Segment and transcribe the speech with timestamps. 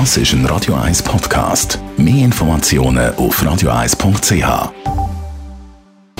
[0.00, 1.78] Das ist ein Radio 1 Podcast.
[1.96, 4.72] Mehr Informationen auf radio1.ch.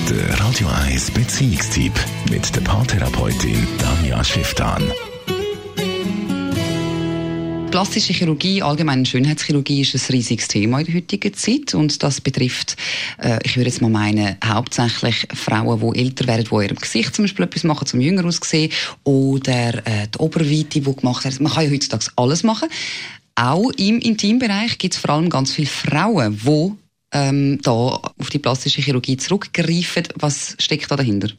[0.09, 1.91] Der Radio 1 Beziehungstyp
[2.31, 4.81] mit der Paartherapeutin Danja Schifftan.
[7.69, 12.77] Plastische Chirurgie, allgemeine Schönheitschirurgie ist ein riesiges Thema in der heutigen Zeit und das betrifft,
[13.21, 17.25] äh, ich würde jetzt mal meinen, hauptsächlich Frauen, die älter werden, die ihrem Gesicht zum
[17.25, 18.71] Beispiel etwas machen, zum jünger aussehen
[19.03, 21.41] oder äh, die Oberweite, die gemacht wird.
[21.41, 22.69] Man kann ja heutzutage alles machen.
[23.35, 26.71] Auch im Intimbereich gibt es vor allem ganz viele Frauen, die
[27.11, 30.03] ähm, da auf die plastische Chirurgie zurückgreifen.
[30.15, 31.29] Was steckt da dahinter?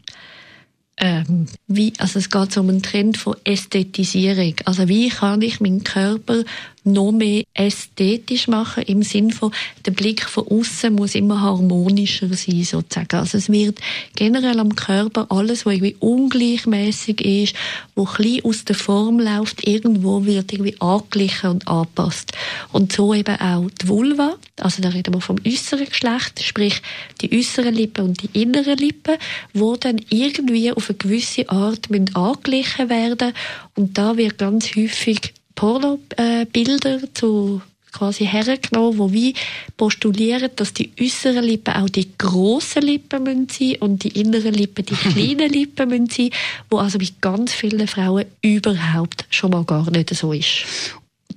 [1.29, 4.55] Ähm, wie, also es geht um einen Trend von Ästhetisierung.
[4.65, 6.45] Also wie kann ich meinen Körper
[6.87, 9.53] noch mehr ästhetisch machen, im Sinn von,
[9.85, 13.17] der Blick von außen muss immer harmonischer sein, sozusagen.
[13.17, 13.81] Also es wird
[14.15, 17.57] generell am Körper alles, was irgendwie ungleichmäßig ist,
[17.97, 22.33] wo klein aus der Form läuft, irgendwo wird irgendwie angeglichen und angepasst.
[22.73, 26.81] Und so eben auch die Vulva, also da reden wir vom äußeren Geschlecht, sprich
[27.21, 29.17] die äußeren Lippen und die inneren Lippen,
[29.53, 31.16] wo dann irgendwie auf eine gewisse
[31.49, 33.33] Art angeglichen werden
[33.75, 39.35] und da wird ganz häufig Pornobilder zu quasi hergenommen, wo wie
[39.77, 44.85] postulieren, dass die äußeren Lippen auch die grossen Lippen müssen sein und die inneren Lippen
[44.85, 46.31] die kleinen Lippen müssen sein,
[46.71, 50.65] wo also bei ganz vielen Frauen überhaupt schon mal gar nicht so ist.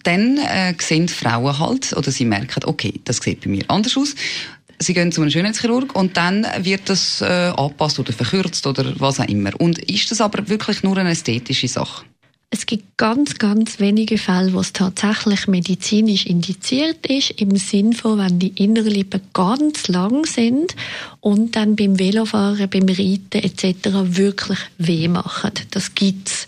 [0.03, 4.15] Dann äh, sehen Frauen halt, oder sie merken, okay, das sieht bei mir anders aus.
[4.81, 9.19] Sie gehen zu einem Schönheitschirurg und dann wird das äh, angepasst oder verkürzt oder was
[9.19, 9.51] auch immer.
[9.59, 12.05] Und ist das aber wirklich nur eine ästhetische Sache?
[12.51, 18.17] Es gibt ganz, ganz wenige Fälle, wo es tatsächlich medizinisch indiziert ist, im Sinn von,
[18.17, 20.75] wenn die inneren Lippen ganz lang sind
[21.19, 23.89] und dann beim Velofahren, beim Reiten etc.
[24.17, 25.51] wirklich weh machen.
[25.69, 26.47] Das gibt's.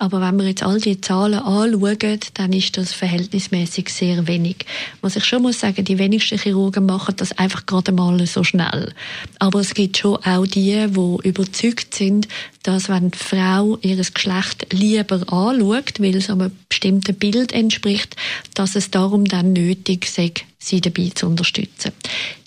[0.00, 4.64] Aber wenn wir jetzt all die Zahlen anschauen, dann ist das verhältnismäßig sehr wenig.
[5.00, 8.94] Was ich schon muss sagen, die wenigsten Chirurgen machen das einfach gerade mal so schnell.
[9.40, 12.28] Aber es gibt schon auch die, die überzeugt sind,
[12.62, 18.14] dass wenn die Frau ihr Geschlecht lieber anschaut, weil es einem bestimmten Bild entspricht,
[18.54, 21.92] dass es darum dann nötig sei, sie dabei zu unterstützen.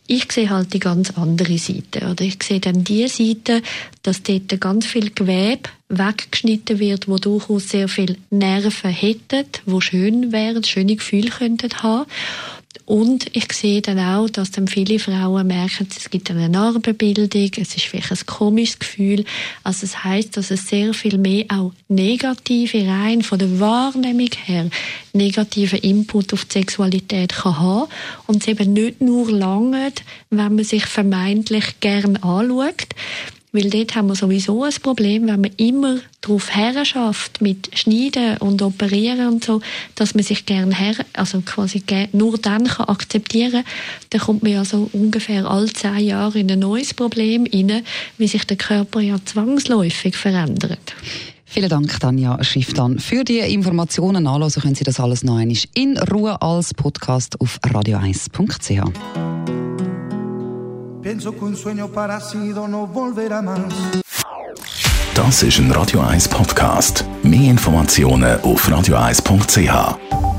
[0.07, 2.09] Ich sehe halt die ganz andere Seite.
[2.09, 3.61] Oder ich sehe dann die Seite,
[4.03, 10.31] dass dort ganz viel Gewebe weggeschnitten wird, wo durchaus sehr viel Nerven hätten, wo schön
[10.31, 12.09] wären, schöne Gefühle könnten haben.
[12.85, 17.75] Und ich sehe dann auch, dass dann viele Frauen merken, es gibt eine Narbenbildung, es
[17.75, 19.23] ist vielleicht ein komisches Gefühl.
[19.63, 24.69] Also es heißt, dass es sehr viel mehr auch negative, rein von der Wahrnehmung her,
[25.13, 27.91] negative Input auf die Sexualität kann haben.
[28.27, 29.91] Und es eben nicht nur lange,
[30.29, 32.87] wenn man sich vermeintlich gern anschaut,
[33.51, 38.61] weil dort haben wir sowieso ein Problem, wenn man immer darauf herschafft mit Schneiden und
[38.61, 39.61] Operieren und so,
[39.95, 43.63] dass man sich gerne her, also quasi nur dann kann akzeptieren,
[44.11, 47.83] dann kommt man ja so ungefähr alle zehn Jahre in ein neues Problem rein,
[48.17, 50.95] wie sich der Körper ja zwangsläufig verändert.
[51.45, 52.97] Vielen Dank, Tanja Schifftan.
[52.97, 57.59] Für die Informationen nachlesen können Sie das alles noch einmal in Ruhe als Podcast auf
[57.61, 59.40] radio1.ch.
[61.11, 63.59] Pienso que un sueño parecido no volverá más.
[65.13, 67.03] Das ist ein Radio 1 Podcast.
[67.21, 70.30] Mehr Informationen auf radio1.ch.